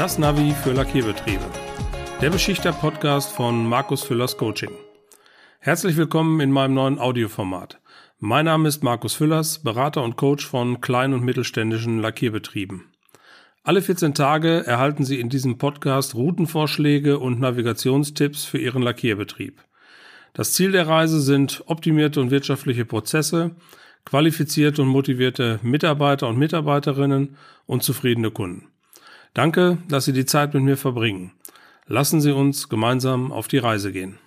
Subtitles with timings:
[0.00, 1.44] Das Navi für Lackierbetriebe.
[2.22, 4.70] Der Beschichter-Podcast von Markus Füllers Coaching.
[5.58, 7.78] Herzlich willkommen in meinem neuen Audioformat.
[8.18, 12.84] Mein Name ist Markus Füllers, Berater und Coach von kleinen und mittelständischen Lackierbetrieben.
[13.62, 19.62] Alle 14 Tage erhalten Sie in diesem Podcast Routenvorschläge und Navigationstipps für Ihren Lackierbetrieb.
[20.32, 23.50] Das Ziel der Reise sind optimierte und wirtschaftliche Prozesse,
[24.06, 27.36] qualifizierte und motivierte Mitarbeiter und Mitarbeiterinnen
[27.66, 28.70] und zufriedene Kunden.
[29.34, 31.32] Danke, dass Sie die Zeit mit mir verbringen.
[31.86, 34.18] Lassen Sie uns gemeinsam auf die Reise gehen.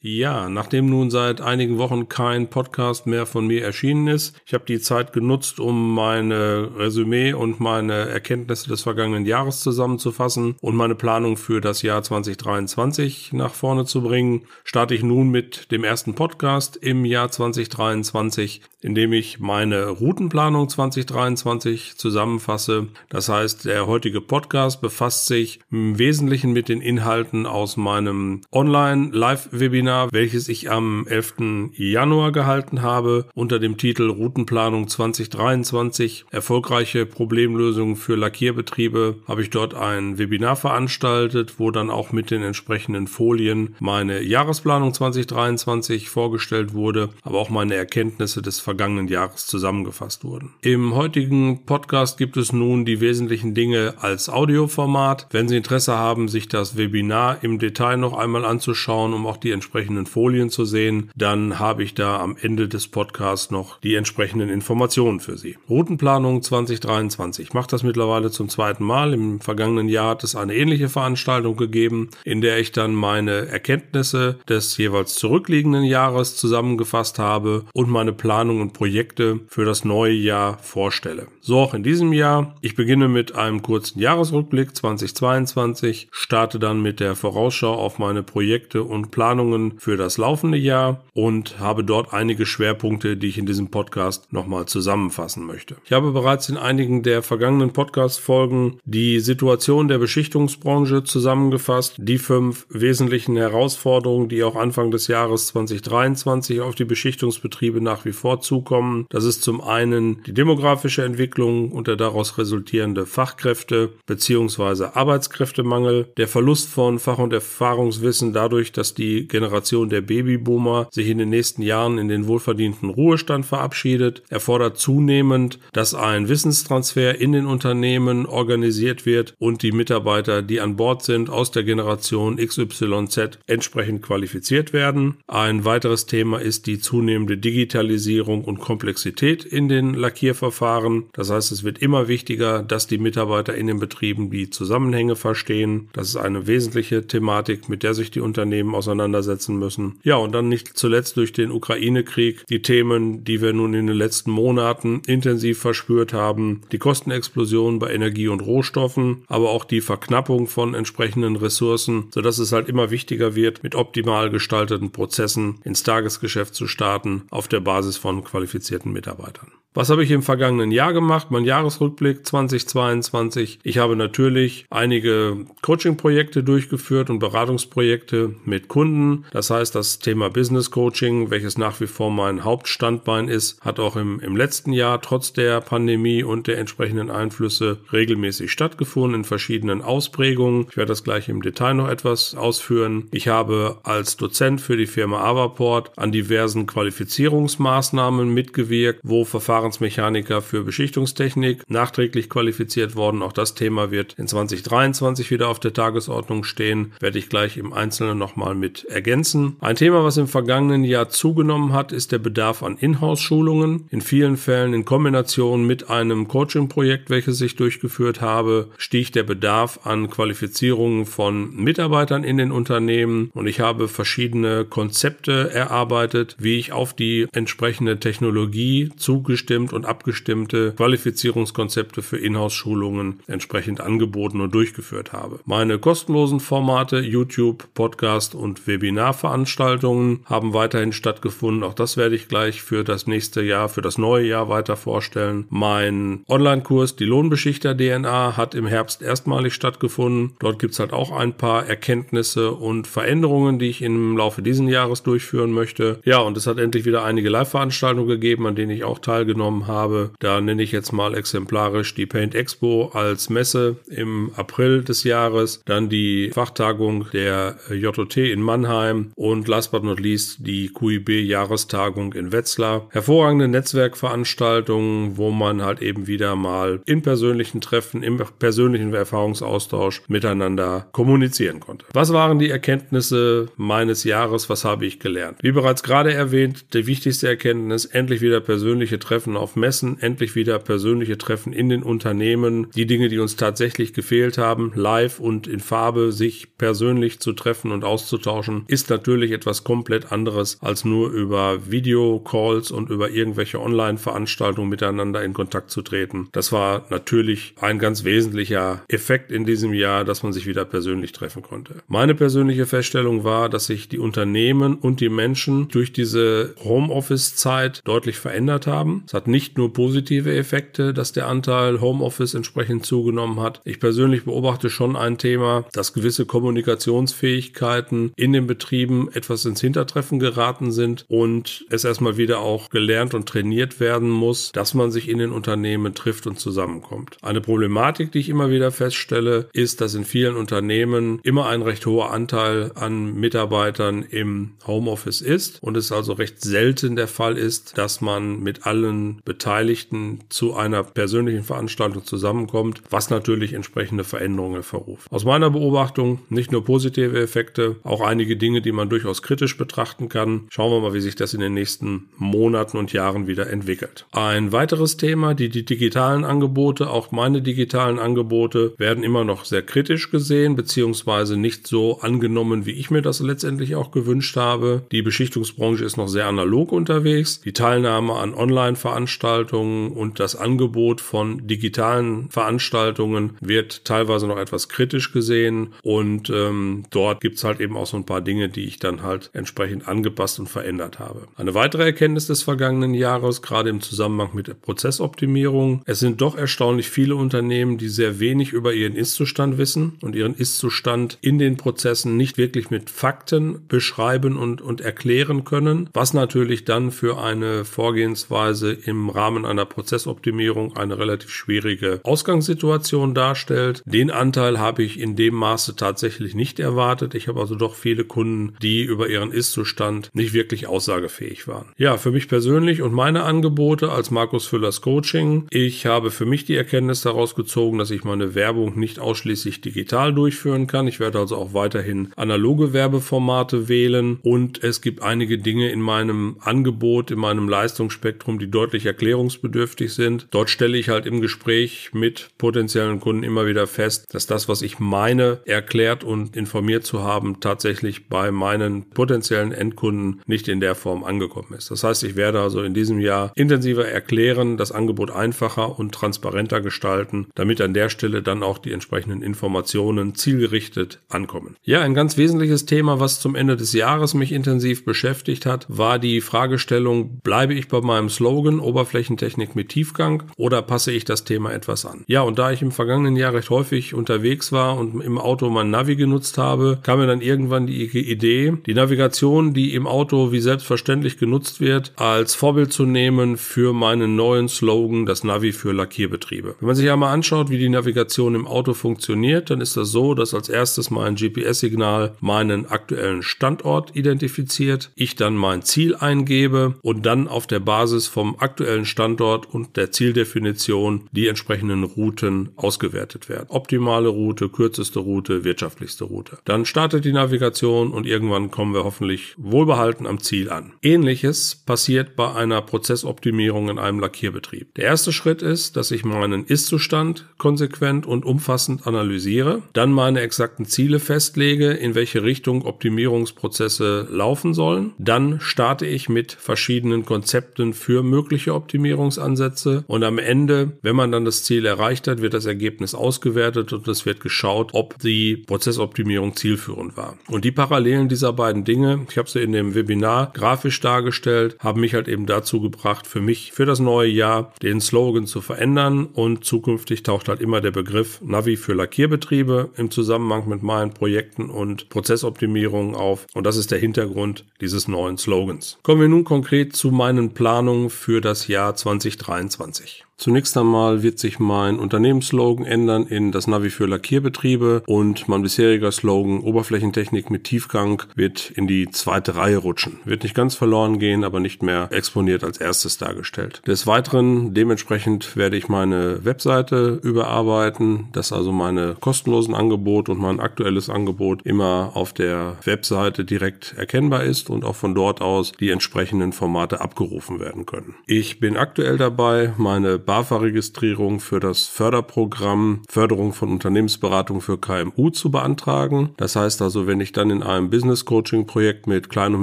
[0.00, 4.64] Ja, nachdem nun seit einigen Wochen kein Podcast mehr von mir erschienen ist, ich habe
[4.64, 10.94] die Zeit genutzt, um meine Resümee und meine Erkenntnisse des vergangenen Jahres zusammenzufassen und meine
[10.94, 16.14] Planung für das Jahr 2023 nach vorne zu bringen, starte ich nun mit dem ersten
[16.14, 22.86] Podcast im Jahr 2023, in dem ich meine Routenplanung 2023 zusammenfasse.
[23.08, 29.87] Das heißt, der heutige Podcast befasst sich im Wesentlichen mit den Inhalten aus meinem Online-Live-Webinar
[29.88, 31.72] Webinar, welches ich am 11.
[31.72, 39.72] Januar gehalten habe, unter dem Titel Routenplanung 2023, erfolgreiche Problemlösungen für Lackierbetriebe, habe ich dort
[39.72, 47.08] ein Webinar veranstaltet, wo dann auch mit den entsprechenden Folien meine Jahresplanung 2023 vorgestellt wurde,
[47.22, 50.52] aber auch meine Erkenntnisse des vergangenen Jahres zusammengefasst wurden.
[50.60, 55.28] Im heutigen Podcast gibt es nun die wesentlichen Dinge als Audioformat.
[55.30, 59.50] Wenn Sie Interesse haben, sich das Webinar im Detail noch einmal anzuschauen, um auch die
[59.50, 63.94] entsprechenden entsprechenden Folien zu sehen, dann habe ich da am Ende des Podcasts noch die
[63.94, 65.56] entsprechenden Informationen für Sie.
[65.70, 69.14] Routenplanung 2023 macht das mittlerweile zum zweiten Mal.
[69.14, 74.40] Im vergangenen Jahr hat es eine ähnliche Veranstaltung gegeben, in der ich dann meine Erkenntnisse
[74.48, 80.58] des jeweils zurückliegenden Jahres zusammengefasst habe und meine Planung und Projekte für das neue Jahr
[80.58, 81.28] vorstelle.
[81.40, 82.56] So auch in diesem Jahr.
[82.62, 88.82] Ich beginne mit einem kurzen Jahresrückblick 2022, starte dann mit der Vorausschau auf meine Projekte
[88.82, 93.70] und Planungen für das laufende Jahr und habe dort einige Schwerpunkte, die ich in diesem
[93.70, 95.76] Podcast nochmal zusammenfassen möchte.
[95.84, 102.66] Ich habe bereits in einigen der vergangenen Podcast-Folgen die Situation der Beschichtungsbranche zusammengefasst, die fünf
[102.70, 109.06] wesentlichen Herausforderungen, die auch Anfang des Jahres 2023 auf die Beschichtungsbetriebe nach wie vor zukommen.
[109.10, 114.86] Das ist zum einen die demografische Entwicklung und der daraus resultierende Fachkräfte- bzw.
[114.94, 121.08] Arbeitskräftemangel, der Verlust von Fach- und Erfahrungswissen dadurch, dass die Generation Generation der Babyboomer sich
[121.08, 127.32] in den nächsten Jahren in den wohlverdienten Ruhestand verabschiedet, erfordert zunehmend, dass ein Wissenstransfer in
[127.32, 133.38] den Unternehmen organisiert wird und die Mitarbeiter, die an Bord sind, aus der Generation XYZ
[133.46, 135.16] entsprechend qualifiziert werden.
[135.26, 141.06] Ein weiteres Thema ist die zunehmende Digitalisierung und Komplexität in den Lackierverfahren.
[141.12, 145.88] Das heißt, es wird immer wichtiger, dass die Mitarbeiter in den Betrieben die Zusammenhänge verstehen.
[145.92, 149.98] Das ist eine wesentliche Thematik, mit der sich die Unternehmen auseinandersetzen setzen müssen.
[150.02, 153.96] Ja, und dann nicht zuletzt durch den Ukraine-Krieg die Themen, die wir nun in den
[153.96, 160.46] letzten Monaten intensiv verspürt haben, die Kostenexplosion bei Energie und Rohstoffen, aber auch die Verknappung
[160.46, 166.54] von entsprechenden Ressourcen, sodass es halt immer wichtiger wird, mit optimal gestalteten Prozessen ins Tagesgeschäft
[166.54, 169.52] zu starten, auf der Basis von qualifizierten Mitarbeitern.
[169.78, 171.28] Was habe ich im vergangenen Jahr gemacht?
[171.30, 173.60] Mein Jahresrückblick 2022.
[173.62, 179.24] Ich habe natürlich einige Coaching-Projekte durchgeführt und Beratungsprojekte mit Kunden.
[179.30, 183.94] Das heißt, das Thema Business Coaching, welches nach wie vor mein Hauptstandbein ist, hat auch
[183.94, 189.80] im, im letzten Jahr trotz der Pandemie und der entsprechenden Einflüsse regelmäßig stattgefunden in verschiedenen
[189.80, 190.66] Ausprägungen.
[190.70, 193.06] Ich werde das gleich im Detail noch etwas ausführen.
[193.12, 200.42] Ich habe als Dozent für die Firma Avaport an diversen Qualifizierungsmaßnahmen mitgewirkt, wo Verfahren Verfahrensmechaniker
[200.42, 203.22] für Beschichtungstechnik, nachträglich qualifiziert worden.
[203.22, 207.72] Auch das Thema wird in 2023 wieder auf der Tagesordnung stehen, werde ich gleich im
[207.72, 209.56] Einzelnen nochmal mit ergänzen.
[209.60, 213.86] Ein Thema, was im vergangenen Jahr zugenommen hat, ist der Bedarf an Inhouse-Schulungen.
[213.90, 219.80] In vielen Fällen in Kombination mit einem Coaching-Projekt, welches ich durchgeführt habe, stieg der Bedarf
[219.84, 226.72] an Qualifizierungen von Mitarbeitern in den Unternehmen und ich habe verschiedene Konzepte erarbeitet, wie ich
[226.72, 235.12] auf die entsprechende Technologie zugestimmt abgestimmt und abgestimmte Qualifizierungskonzepte für Inhouse-Schulungen entsprechend angeboten und durchgeführt
[235.12, 235.40] habe.
[235.44, 241.64] Meine kostenlosen Formate YouTube, Podcast und Webinarveranstaltungen haben weiterhin stattgefunden.
[241.64, 245.46] Auch das werde ich gleich für das nächste Jahr, für das neue Jahr weiter vorstellen.
[245.50, 250.36] Mein Online-Kurs Die Lohnbeschichter DNA hat im Herbst erstmalig stattgefunden.
[250.38, 254.68] Dort gibt es halt auch ein paar Erkenntnisse und Veränderungen, die ich im Laufe dieses
[254.68, 256.00] Jahres durchführen möchte.
[256.04, 259.66] Ja, und es hat endlich wieder einige Live-Veranstaltungen gegeben, an denen ich auch teilgenommen teilgenommen
[259.66, 260.10] habe.
[260.18, 265.62] Da nenne ich jetzt mal exemplarisch die Paint Expo als Messe im April des Jahres,
[265.64, 272.12] dann die Fachtagung der JOT in Mannheim und last but not least die QIB Jahrestagung
[272.14, 272.88] in Wetzlar.
[272.90, 280.88] Hervorragende Netzwerkveranstaltungen, wo man halt eben wieder mal in persönlichen Treffen, im persönlichen Erfahrungsaustausch miteinander
[280.92, 281.86] kommunizieren konnte.
[281.92, 284.50] Was waren die Erkenntnisse meines Jahres?
[284.50, 285.38] Was habe ich gelernt?
[285.42, 290.58] Wie bereits gerade erwähnt, die wichtigste Erkenntnis, endlich wieder persönliche Treffen auf Messen, endlich wieder
[290.58, 295.60] persönliche Treffen in den Unternehmen, die Dinge, die uns tatsächlich gefehlt haben, live und in
[295.60, 301.70] Farbe, sich persönlich zu treffen und auszutauschen, ist natürlich etwas komplett anderes als nur über
[301.70, 306.28] Videocalls und über irgendwelche Online-Veranstaltungen miteinander in Kontakt zu treten.
[306.32, 311.12] Das war natürlich ein ganz wesentlicher Effekt in diesem Jahr, dass man sich wieder persönlich
[311.12, 311.76] treffen konnte.
[311.88, 318.18] Meine persönliche Feststellung war, dass sich die Unternehmen und die Menschen durch diese Homeoffice-Zeit deutlich
[318.18, 319.04] verändert haben.
[319.06, 323.60] Es hat nicht nur positive Effekte, dass der Anteil Homeoffice entsprechend zugenommen hat.
[323.64, 330.20] Ich persönlich beobachte schon ein Thema, dass gewisse Kommunikationsfähigkeiten in den Betrieben etwas ins Hintertreffen
[330.20, 335.08] geraten sind und es erstmal wieder auch gelernt und trainiert werden muss, dass man sich
[335.08, 337.16] in den Unternehmen trifft und zusammenkommt.
[337.20, 341.84] Eine Problematik, die ich immer wieder feststelle, ist, dass in vielen Unternehmen immer ein recht
[341.86, 347.76] hoher Anteil an Mitarbeitern im Homeoffice ist und es also recht selten der Fall ist,
[347.76, 355.10] dass man mit allen Beteiligten zu einer persönlichen Veranstaltung zusammenkommt, was natürlich entsprechende Veränderungen hervorruft.
[355.10, 360.08] Aus meiner Beobachtung nicht nur positive Effekte, auch einige Dinge, die man durchaus kritisch betrachten
[360.08, 360.46] kann.
[360.50, 364.06] Schauen wir mal, wie sich das in den nächsten Monaten und Jahren wieder entwickelt.
[364.12, 369.62] Ein weiteres Thema, die, die digitalen Angebote, auch meine digitalen Angebote werden immer noch sehr
[369.62, 374.82] kritisch gesehen, beziehungsweise nicht so angenommen, wie ich mir das letztendlich auch gewünscht habe.
[374.92, 377.40] Die Beschichtungsbranche ist noch sehr analog unterwegs.
[377.40, 385.12] Die Teilnahme an Online-Veranstaltungen und das Angebot von digitalen Veranstaltungen wird teilweise noch etwas kritisch
[385.12, 389.02] gesehen und ähm, dort gibt's halt eben auch so ein paar Dinge, die ich dann
[389.02, 391.28] halt entsprechend angepasst und verändert habe.
[391.36, 396.36] Eine weitere Erkenntnis des vergangenen Jahres, gerade im Zusammenhang mit der Prozessoptimierung, es sind doch
[396.36, 401.56] erstaunlich viele Unternehmen, die sehr wenig über ihren Ist-Zustand wissen und ihren Ist-Zustand in den
[401.56, 407.64] Prozessen nicht wirklich mit Fakten beschreiben und, und erklären können, was natürlich dann für eine
[407.64, 413.82] Vorgehensweise im Rahmen einer Prozessoptimierung eine relativ schwierige Ausgangssituation darstellt.
[413.86, 417.14] Den Anteil habe ich in dem Maße tatsächlich nicht erwartet.
[417.14, 421.66] Ich habe also doch viele Kunden, die über ihren Ist-Zustand nicht wirklich aussagefähig waren.
[421.76, 425.46] Ja, für mich persönlich und meine Angebote als Markus Füllers Coaching.
[425.50, 430.14] Ich habe für mich die Erkenntnis daraus gezogen, dass ich meine Werbung nicht ausschließlich digital
[430.14, 430.88] durchführen kann.
[430.88, 436.36] Ich werde also auch weiterhin analoge Werbeformate wählen und es gibt einige Dinge in meinem
[436.40, 440.28] Angebot, in meinem Leistungsspektrum, die deutlich erklärungsbedürftig sind.
[440.30, 444.62] Dort stelle ich halt im Gespräch mit potenziellen Kunden immer wieder fest, dass das, was
[444.62, 450.74] ich meine, erklärt und informiert zu haben, tatsächlich bei meinen potenziellen Endkunden nicht in der
[450.74, 451.70] Form angekommen ist.
[451.70, 456.60] Das heißt, ich werde also in diesem Jahr intensiver erklären, das Angebot einfacher und transparenter
[456.60, 461.56] gestalten, damit an der Stelle dann auch die entsprechenden Informationen zielgerichtet ankommen.
[461.62, 465.98] Ja, ein ganz wesentliches Thema, was zum Ende des Jahres mich intensiv beschäftigt hat, war
[465.98, 471.52] die Fragestellung, bleibe ich bei meinem Slogan Oberflächentechnik mit Tiefgang oder passe ich das Thema
[471.52, 472.04] etwas an?
[472.06, 475.70] Ja, und da ich im vergangenen Jahr recht häufig unterwegs war und im Auto mein
[475.70, 480.40] Navi genutzt habe, kam mir dann irgendwann die Idee, die Navigation, die im Auto wie
[480.40, 486.56] selbstverständlich genutzt wird, als Vorbild zu nehmen für meinen neuen Slogan, das Navi für Lackierbetriebe.
[486.60, 490.14] Wenn man sich einmal anschaut, wie die Navigation im Auto funktioniert, dann ist das so,
[490.14, 497.06] dass als erstes mein GPS-Signal meinen aktuellen Standort identifiziert, ich dann mein Ziel eingebe und
[497.06, 498.47] dann auf der Basis vom aktuellen
[498.84, 503.46] Standort und der Zieldefinition die entsprechenden Routen ausgewertet werden.
[503.48, 506.38] Optimale Route, kürzeste Route, wirtschaftlichste Route.
[506.44, 510.72] Dann startet die Navigation und irgendwann kommen wir hoffentlich wohlbehalten am Ziel an.
[510.82, 514.74] Ähnliches passiert bei einer Prozessoptimierung in einem Lackierbetrieb.
[514.74, 520.64] Der erste Schritt ist, dass ich meinen Ist-Zustand konsequent und umfassend analysiere, dann meine exakten
[520.64, 524.92] Ziele festlege, in welche Richtung Optimierungsprozesse laufen sollen.
[524.98, 531.24] Dann starte ich mit verschiedenen Konzepten für mögliche Optimierungsansätze und am Ende, wenn man dann
[531.24, 536.36] das Ziel erreicht hat, wird das Ergebnis ausgewertet und es wird geschaut, ob die Prozessoptimierung
[536.36, 537.18] zielführend war.
[537.28, 541.80] Und die Parallelen dieser beiden Dinge, ich habe sie in dem Webinar grafisch dargestellt, haben
[541.80, 546.06] mich halt eben dazu gebracht, für mich für das neue Jahr den Slogan zu verändern
[546.06, 551.50] und zukünftig taucht halt immer der Begriff Navi für Lackierbetriebe im Zusammenhang mit meinen Projekten
[551.50, 555.78] und Prozessoptimierungen auf und das ist der Hintergrund dieses neuen Slogans.
[555.82, 560.07] Kommen wir nun konkret zu meinen Planungen für das Jahr 2023.
[560.18, 565.92] Zunächst einmal wird sich mein Unternehmensslogan ändern in das Navi für Lackierbetriebe und mein bisheriger
[565.92, 570.00] Slogan Oberflächentechnik mit Tiefgang wird in die zweite Reihe rutschen.
[570.04, 573.62] Wird nicht ganz verloren gehen, aber nicht mehr exponiert als erstes dargestellt.
[573.68, 580.40] Des Weiteren, dementsprechend werde ich meine Webseite überarbeiten, dass also meine kostenlosen Angebote und mein
[580.40, 585.70] aktuelles Angebot immer auf der Webseite direkt erkennbar ist und auch von dort aus die
[585.70, 587.94] entsprechenden Formate abgerufen werden können.
[588.08, 595.30] Ich bin aktuell dabei, meine BAFA-Registrierung für das Förderprogramm Förderung von Unternehmensberatung für KMU zu
[595.30, 596.14] beantragen.
[596.16, 599.42] Das heißt also, wenn ich dann in einem Business Coaching Projekt mit kleinen und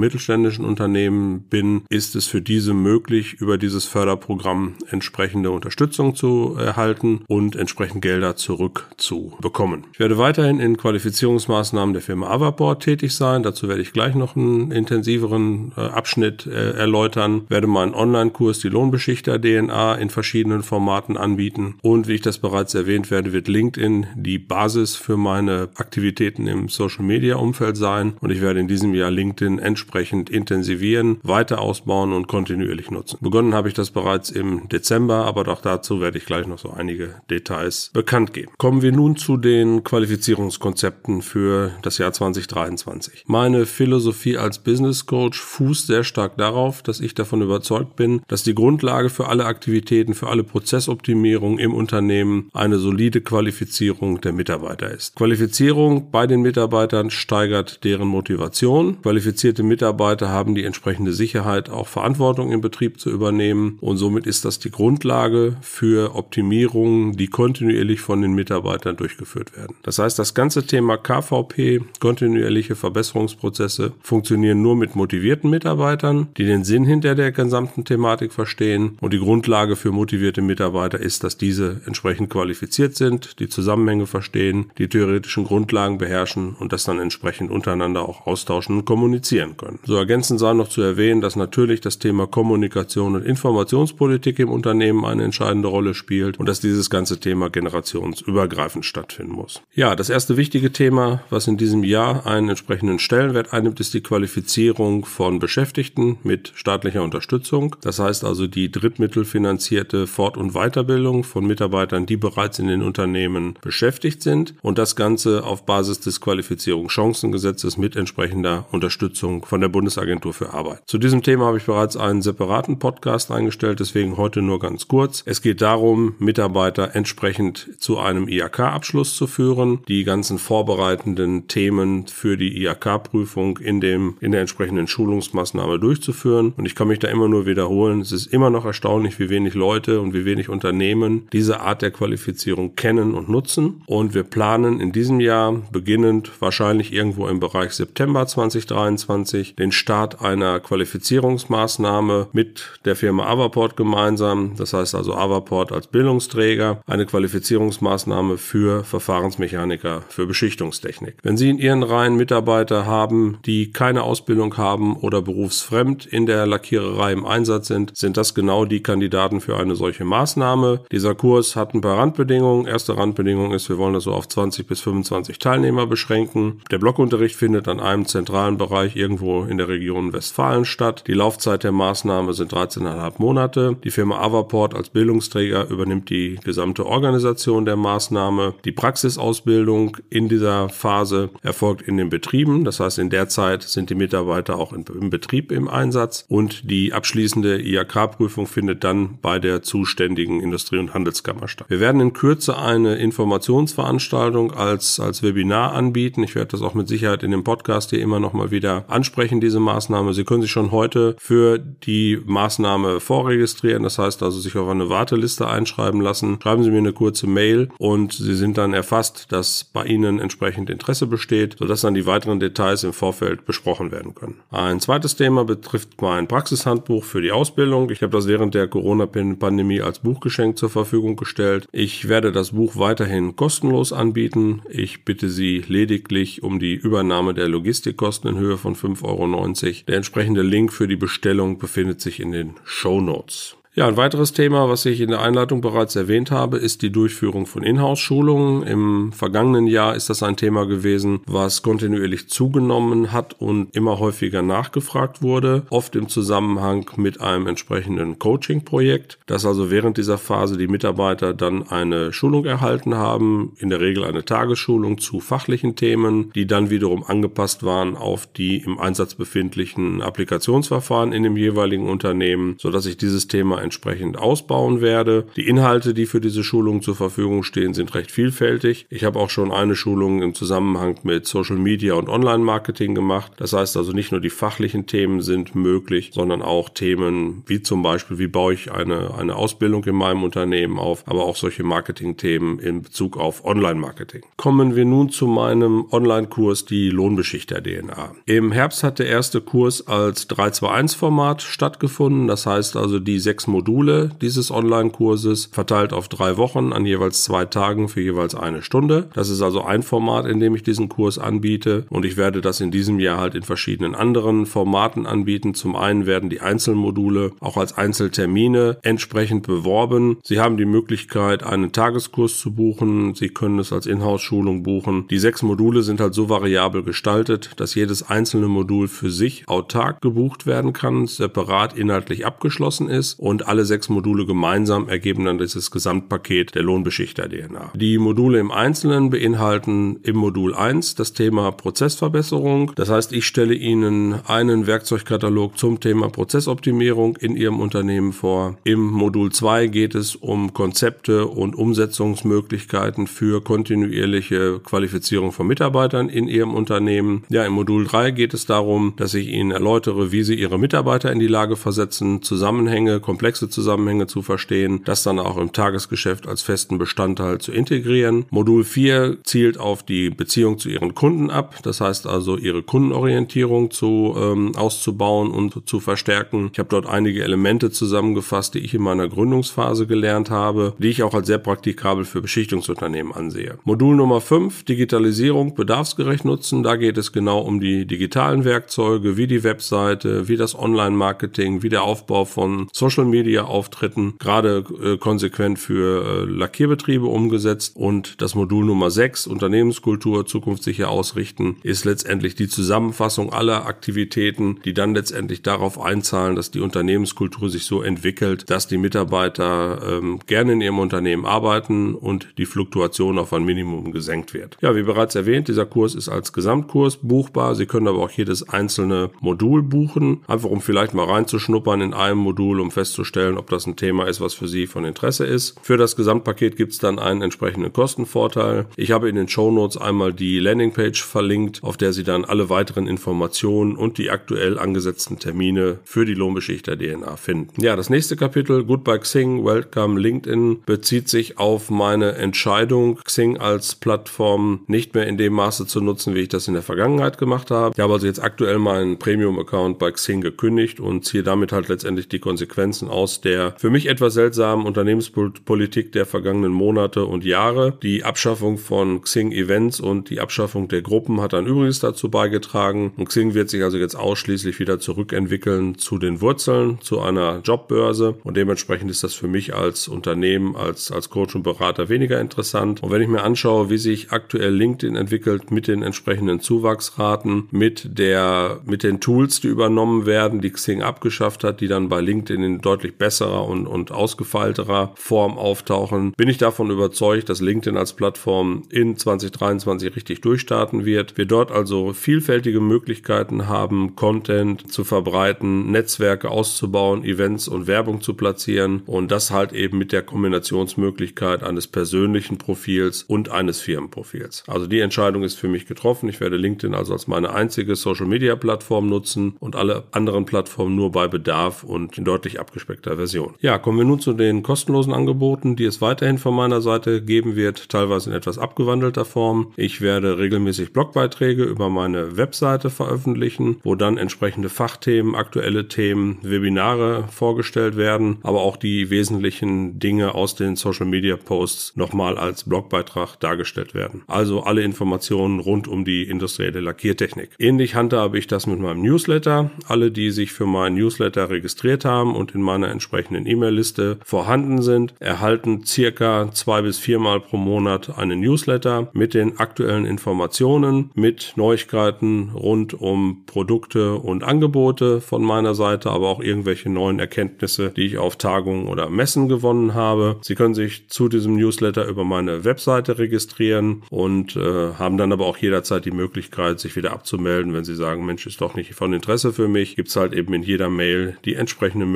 [0.00, 7.20] mittelständischen Unternehmen bin, ist es für diese möglich, über dieses Förderprogramm entsprechende Unterstützung zu erhalten
[7.28, 9.84] und entsprechend Gelder zurückzubekommen.
[9.92, 13.44] Ich werde weiterhin in Qualifizierungsmaßnahmen der Firma Avaport tätig sein.
[13.44, 17.42] Dazu werde ich gleich noch einen intensiveren äh, Abschnitt äh, erläutern.
[17.48, 21.78] Werde meinen Online-Kurs die Lohnbeschichter DNA in verschiedenen verschiedenen Formaten anbieten.
[21.82, 26.68] Und wie ich das bereits erwähnt werde, wird LinkedIn die Basis für meine Aktivitäten im
[26.68, 28.14] Social Media Umfeld sein.
[28.20, 33.18] Und ich werde in diesem Jahr LinkedIn entsprechend intensivieren, weiter ausbauen und kontinuierlich nutzen.
[33.20, 36.70] Begonnen habe ich das bereits im Dezember, aber auch dazu werde ich gleich noch so
[36.70, 38.52] einige Details bekannt geben.
[38.58, 43.24] Kommen wir nun zu den Qualifizierungskonzepten für das Jahr 2023.
[43.26, 48.42] Meine Philosophie als Business Coach fußt sehr stark darauf, dass ich davon überzeugt bin, dass
[48.42, 54.90] die Grundlage für alle Aktivitäten, für alle Prozessoptimierung im Unternehmen eine solide Qualifizierung der Mitarbeiter
[54.90, 55.16] ist.
[55.16, 59.02] Qualifizierung bei den Mitarbeitern steigert deren Motivation.
[59.02, 64.44] Qualifizierte Mitarbeiter haben die entsprechende Sicherheit, auch Verantwortung im Betrieb zu übernehmen und somit ist
[64.44, 69.76] das die Grundlage für Optimierungen, die kontinuierlich von den Mitarbeitern durchgeführt werden.
[69.82, 76.64] Das heißt, das ganze Thema KVP, kontinuierliche Verbesserungsprozesse, funktionieren nur mit motivierten Mitarbeitern, die den
[76.64, 81.36] Sinn hinter der gesamten Thematik verstehen und die Grundlage für motivierte motivierte Mitarbeiter ist, dass
[81.36, 87.50] diese entsprechend qualifiziert sind, die Zusammenhänge verstehen, die theoretischen Grundlagen beherrschen und das dann entsprechend
[87.50, 89.78] untereinander auch austauschen und kommunizieren können.
[89.84, 95.04] So ergänzend sei noch zu erwähnen, dass natürlich das Thema Kommunikation und Informationspolitik im Unternehmen
[95.04, 99.62] eine entscheidende Rolle spielt und dass dieses ganze Thema generationsübergreifend stattfinden muss.
[99.74, 104.02] Ja, das erste wichtige Thema, was in diesem Jahr einen entsprechenden Stellenwert einnimmt, ist die
[104.02, 107.76] Qualifizierung von Beschäftigten mit staatlicher Unterstützung.
[107.80, 113.58] Das heißt also die drittmittelfinanzierte Fort- und Weiterbildung von Mitarbeitern, die bereits in den Unternehmen
[113.60, 120.32] beschäftigt sind und das Ganze auf Basis des Qualifizierungschancengesetzes mit entsprechender Unterstützung von der Bundesagentur
[120.32, 120.80] für Arbeit.
[120.86, 125.22] Zu diesem Thema habe ich bereits einen separaten Podcast eingestellt, deswegen heute nur ganz kurz.
[125.26, 132.38] Es geht darum, Mitarbeiter entsprechend zu einem IHK-Abschluss zu führen, die ganzen vorbereitenden Themen für
[132.38, 136.54] die IHK-Prüfung in dem, in der entsprechenden Schulungsmaßnahme durchzuführen.
[136.56, 138.00] Und ich kann mich da immer nur wiederholen.
[138.00, 141.90] Es ist immer noch erstaunlich, wie wenig Leute und wie wenig Unternehmen diese Art der
[141.90, 143.82] Qualifizierung kennen und nutzen.
[143.86, 150.22] Und wir planen in diesem Jahr, beginnend wahrscheinlich irgendwo im Bereich September 2023, den Start
[150.22, 154.52] einer Qualifizierungsmaßnahme mit der Firma Avaport gemeinsam.
[154.56, 161.16] Das heißt also Avaport als Bildungsträger, eine Qualifizierungsmaßnahme für Verfahrensmechaniker für Beschichtungstechnik.
[161.22, 166.46] Wenn Sie in Ihren Reihen Mitarbeiter haben, die keine Ausbildung haben oder berufsfremd in der
[166.46, 170.80] Lackiererei im Einsatz sind, sind das genau die Kandidaten für eine solche solche Maßnahme.
[170.92, 172.66] Dieser Kurs hat ein paar Randbedingungen.
[172.66, 176.60] Erste Randbedingung ist, wir wollen das so auf 20 bis 25 Teilnehmer beschränken.
[176.70, 181.04] Der Blockunterricht findet an einem zentralen Bereich irgendwo in der Region Westfalen statt.
[181.06, 183.76] Die Laufzeit der Maßnahme sind 13,5 Monate.
[183.84, 188.54] Die Firma Avaport als Bildungsträger übernimmt die gesamte Organisation der Maßnahme.
[188.64, 192.64] Die Praxisausbildung in dieser Phase erfolgt in den Betrieben.
[192.64, 196.92] Das heißt, in der Zeit sind die Mitarbeiter auch im Betrieb im Einsatz und die
[196.92, 201.68] abschließende IHK-Prüfung findet dann bei der Zuschauer zuständigen Industrie- und Handelskammer statt.
[201.70, 206.24] Wir werden in Kürze eine Informationsveranstaltung als, als Webinar anbieten.
[206.24, 209.40] Ich werde das auch mit Sicherheit in dem Podcast hier immer noch mal wieder ansprechen,
[209.40, 210.12] diese Maßnahme.
[210.12, 213.84] Sie können sich schon heute für die Maßnahme vorregistrieren.
[213.84, 216.40] Das heißt also sich auf eine Warteliste einschreiben lassen.
[216.42, 220.68] Schreiben Sie mir eine kurze Mail und Sie sind dann erfasst, dass bei Ihnen entsprechend
[220.68, 224.40] Interesse besteht, sodass dann die weiteren Details im Vorfeld besprochen werden können.
[224.50, 227.90] Ein zweites Thema betrifft mein Praxishandbuch für die Ausbildung.
[227.90, 231.68] Ich habe das während der Corona-Pandemie Pandemie als Buchgeschenk zur Verfügung gestellt.
[231.72, 234.62] Ich werde das Buch weiterhin kostenlos anbieten.
[234.68, 239.84] Ich bitte Sie lediglich um die Übernahme der Logistikkosten in Höhe von 5,90 Euro.
[239.88, 243.56] Der entsprechende Link für die Bestellung befindet sich in den Show Notes.
[243.78, 247.44] Ja, ein weiteres Thema, was ich in der Einleitung bereits erwähnt habe, ist die Durchführung
[247.44, 248.62] von Inhouse-Schulungen.
[248.62, 254.40] Im vergangenen Jahr ist das ein Thema gewesen, was kontinuierlich zugenommen hat und immer häufiger
[254.40, 260.68] nachgefragt wurde, oft im Zusammenhang mit einem entsprechenden Coaching-Projekt, dass also während dieser Phase die
[260.68, 266.46] Mitarbeiter dann eine Schulung erhalten haben, in der Regel eine Tagesschulung zu fachlichen Themen, die
[266.46, 272.86] dann wiederum angepasst waren auf die im Einsatz befindlichen Applikationsverfahren in dem jeweiligen Unternehmen, sodass
[272.86, 275.26] ich dieses Thema entsprechend ausbauen werde.
[275.36, 278.86] Die Inhalte, die für diese Schulung zur Verfügung stehen, sind recht vielfältig.
[278.88, 283.32] Ich habe auch schon eine Schulung im Zusammenhang mit Social Media und Online-Marketing gemacht.
[283.36, 287.82] Das heißt also nicht nur die fachlichen Themen sind möglich, sondern auch Themen wie zum
[287.82, 292.58] Beispiel, wie baue ich eine, eine Ausbildung in meinem Unternehmen auf, aber auch solche Marketing-Themen
[292.58, 294.22] in Bezug auf Online-Marketing.
[294.36, 298.14] Kommen wir nun zu meinem Online-Kurs, die Lohnbeschichter DNA.
[298.26, 302.26] Im Herbst hat der erste Kurs als 321-Format stattgefunden.
[302.26, 307.46] Das heißt also die sechs Module dieses Online-Kurses verteilt auf drei Wochen an jeweils zwei
[307.46, 309.08] Tagen für jeweils eine Stunde.
[309.14, 312.60] Das ist also ein Format, in dem ich diesen Kurs anbiete und ich werde das
[312.60, 315.54] in diesem Jahr halt in verschiedenen anderen Formaten anbieten.
[315.54, 320.18] Zum einen werden die Einzelmodule auch als Einzeltermine entsprechend beworben.
[320.22, 323.14] Sie haben die Möglichkeit, einen Tageskurs zu buchen.
[323.14, 325.08] Sie können es als Inhouse-Schulung buchen.
[325.08, 330.02] Die sechs Module sind halt so variabel gestaltet, dass jedes einzelne Modul für sich autark
[330.02, 335.70] gebucht werden kann, separat inhaltlich abgeschlossen ist und alle sechs Module gemeinsam ergeben dann dieses
[335.70, 337.72] Gesamtpaket der Lohnbeschichter-DNA.
[337.74, 342.72] Die Module im Einzelnen beinhalten im Modul 1 das Thema Prozessverbesserung.
[342.76, 348.56] Das heißt, ich stelle Ihnen einen Werkzeugkatalog zum Thema Prozessoptimierung in Ihrem Unternehmen vor.
[348.64, 356.28] Im Modul 2 geht es um Konzepte und Umsetzungsmöglichkeiten für kontinuierliche Qualifizierung von Mitarbeitern in
[356.28, 357.24] Ihrem Unternehmen.
[357.28, 361.12] Ja, im Modul 3 geht es darum, dass ich Ihnen erläutere, wie Sie Ihre Mitarbeiter
[361.12, 366.28] in die Lage versetzen, Zusammenhänge, komplexe komplexe Zusammenhänge zu verstehen, das dann auch im Tagesgeschäft
[366.28, 368.24] als festen Bestandteil zu integrieren.
[368.30, 373.72] Modul 4 zielt auf die Beziehung zu ihren Kunden ab, das heißt also ihre Kundenorientierung
[373.72, 376.50] zu ähm, auszubauen und zu verstärken.
[376.52, 381.02] Ich habe dort einige Elemente zusammengefasst, die ich in meiner Gründungsphase gelernt habe, die ich
[381.02, 383.58] auch als sehr praktikabel für Beschichtungsunternehmen ansehe.
[383.64, 386.62] Modul Nummer 5, Digitalisierung bedarfsgerecht nutzen.
[386.62, 391.70] Da geht es genau um die digitalen Werkzeuge, wie die Webseite, wie das Online-Marketing, wie
[391.70, 397.74] der Aufbau von Social Media Media-Auftritten gerade äh, konsequent für äh, Lackierbetriebe umgesetzt.
[397.76, 404.74] Und das Modul Nummer 6, Unternehmenskultur zukunftssicher ausrichten, ist letztendlich die Zusammenfassung aller Aktivitäten, die
[404.74, 410.52] dann letztendlich darauf einzahlen, dass die Unternehmenskultur sich so entwickelt, dass die Mitarbeiter ähm, gerne
[410.52, 414.58] in ihrem Unternehmen arbeiten und die Fluktuation auf ein Minimum gesenkt wird.
[414.60, 417.54] Ja, wie bereits erwähnt, dieser Kurs ist als Gesamtkurs buchbar.
[417.54, 422.18] Sie können aber auch jedes einzelne Modul buchen, einfach um vielleicht mal reinzuschnuppern in einem
[422.18, 425.56] Modul, um festzustellen, festzustellen, ob das ein Thema ist, was für Sie von Interesse ist.
[425.62, 428.66] Für das Gesamtpaket gibt es dann einen entsprechenden Kostenvorteil.
[428.76, 432.50] Ich habe in den Show Notes einmal die Landingpage verlinkt, auf der Sie dann alle
[432.50, 437.62] weiteren Informationen und die aktuell angesetzten Termine für die Lohnbeschichter DNA finden.
[437.62, 443.74] Ja, das nächste Kapitel, Goodbye Xing, Welcome LinkedIn, bezieht sich auf meine Entscheidung, Xing als
[443.74, 447.50] Plattform nicht mehr in dem Maße zu nutzen, wie ich das in der Vergangenheit gemacht
[447.50, 447.72] habe.
[447.74, 452.08] Ich habe also jetzt aktuell meinen Premium-Account bei Xing gekündigt und ziehe damit halt letztendlich
[452.08, 457.76] die Konsequenzen aus der für mich etwas seltsamen Unternehmenspolitik der vergangenen Monate und Jahre.
[457.82, 462.92] Die Abschaffung von Xing Events und die Abschaffung der Gruppen hat dann übrigens dazu beigetragen.
[462.96, 468.16] Und Xing wird sich also jetzt ausschließlich wieder zurückentwickeln zu den Wurzeln, zu einer Jobbörse.
[468.24, 472.82] Und dementsprechend ist das für mich als Unternehmen, als, als Coach und Berater weniger interessant.
[472.82, 477.98] Und wenn ich mir anschaue, wie sich aktuell LinkedIn entwickelt mit den entsprechenden Zuwachsraten, mit
[477.98, 482.42] der, mit den Tools, die übernommen werden, die Xing abgeschafft hat, die dann bei LinkedIn
[482.42, 487.76] in deutlich deutlich besserer und, und ausgefeilterer Form auftauchen, bin ich davon überzeugt, dass LinkedIn
[487.76, 491.16] als Plattform in 2023 richtig durchstarten wird.
[491.16, 498.14] Wir dort also vielfältige Möglichkeiten haben, Content zu verbreiten, Netzwerke auszubauen, Events und Werbung zu
[498.14, 504.44] platzieren und das halt eben mit der Kombinationsmöglichkeit eines persönlichen Profils und eines Firmenprofils.
[504.46, 506.08] Also die Entscheidung ist für mich getroffen.
[506.08, 510.76] Ich werde LinkedIn also als meine einzige Social Media Plattform nutzen und alle anderen Plattformen
[510.76, 513.34] nur bei Bedarf und deutlich abgesprochen abgespeckter Version.
[513.40, 517.36] Ja, kommen wir nun zu den kostenlosen Angeboten, die es weiterhin von meiner Seite geben
[517.36, 519.52] wird, teilweise in etwas abgewandelter Form.
[519.56, 527.04] Ich werde regelmäßig Blogbeiträge über meine Webseite veröffentlichen, wo dann entsprechende Fachthemen, aktuelle Themen, Webinare
[527.10, 533.18] vorgestellt werden, aber auch die wesentlichen Dinge aus den Social Media Posts nochmal als Blogbeitrag
[533.20, 534.02] dargestellt werden.
[534.06, 537.30] Also alle Informationen rund um die industrielle Lackiertechnik.
[537.38, 539.50] Ähnlich handhabe ich das mit meinem Newsletter.
[539.66, 544.60] Alle, die sich für meinen Newsletter registriert haben und in meiner meiner entsprechenden E-Mail-Liste vorhanden
[544.62, 551.34] sind, erhalten circa zwei bis viermal pro Monat einen Newsletter mit den aktuellen Informationen, mit
[551.36, 557.86] Neuigkeiten rund um Produkte und Angebote von meiner Seite, aber auch irgendwelche neuen Erkenntnisse, die
[557.86, 560.16] ich auf Tagungen oder Messen gewonnen habe.
[560.22, 565.26] Sie können sich zu diesem Newsletter über meine Webseite registrieren und äh, haben dann aber
[565.26, 568.92] auch jederzeit die Möglichkeit, sich wieder abzumelden, wenn Sie sagen, Mensch, ist doch nicht von
[568.92, 571.92] Interesse für mich, gibt es halt eben in jeder Mail die entsprechenden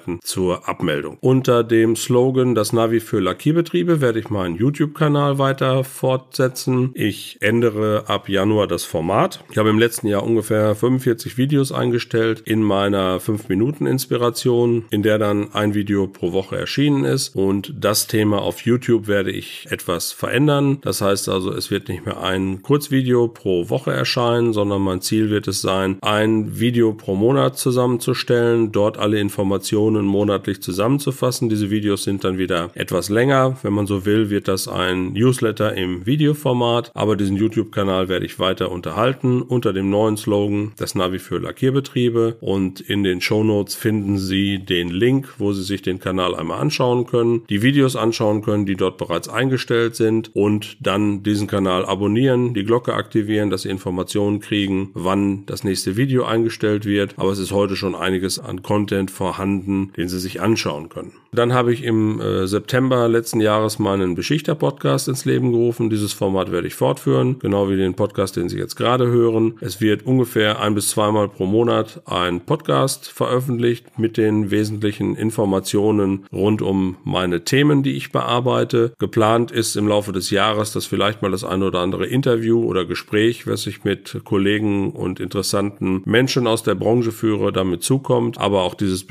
[0.00, 1.18] Möglichkeiten zur Abmeldung.
[1.20, 6.90] Unter dem Slogan Das Navi für Lackierbetriebe werde ich meinen YouTube-Kanal weiter fortsetzen.
[6.94, 9.44] Ich ändere ab Januar das Format.
[9.50, 15.52] Ich habe im letzten Jahr ungefähr 45 Videos eingestellt in meiner 5-Minuten-Inspiration, in der dann
[15.54, 17.34] ein Video pro Woche erschienen ist.
[17.34, 20.78] Und das Thema auf YouTube werde ich etwas verändern.
[20.82, 25.30] Das heißt also, es wird nicht mehr ein Kurzvideo pro Woche erscheinen, sondern mein Ziel
[25.30, 31.48] wird es sein, ein Video pro Monat zusammenzustellen, dort alle Informationen monatlich zusammenzufassen.
[31.48, 33.56] Diese Videos sind dann wieder etwas länger.
[33.62, 38.38] Wenn man so will, wird das ein Newsletter im Videoformat, aber diesen YouTube-Kanal werde ich
[38.38, 44.18] weiter unterhalten unter dem neuen Slogan das Navi für Lackierbetriebe und in den Show finden
[44.18, 48.66] Sie den Link, wo Sie sich den Kanal einmal anschauen können, die Videos anschauen können,
[48.66, 53.70] die dort bereits eingestellt sind und dann diesen Kanal abonnieren, die Glocke aktivieren, dass Sie
[53.70, 57.14] Informationen kriegen, wann das nächste Video eingestellt wird.
[57.16, 61.12] Aber es ist heute schon einiges an Content vorhanden, den Sie sich anschauen können.
[61.32, 65.88] Dann habe ich im äh, September letzten Jahres meinen Beschichter-Podcast ins Leben gerufen.
[65.88, 69.54] Dieses Format werde ich fortführen, genau wie den Podcast, den Sie jetzt gerade hören.
[69.60, 76.26] Es wird ungefähr ein bis zweimal pro Monat ein Podcast veröffentlicht mit den wesentlichen Informationen
[76.32, 78.92] rund um meine Themen, die ich bearbeite.
[78.98, 82.84] Geplant ist im Laufe des Jahres, dass vielleicht mal das eine oder andere Interview oder
[82.84, 88.38] Gespräch, was ich mit Kollegen und interessanten Menschen aus der Branche führe, damit zukommt.
[88.38, 89.04] Aber auch dieses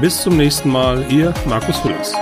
[0.00, 2.14] Bis zum nächsten Mal, Ihr Markus Füllers.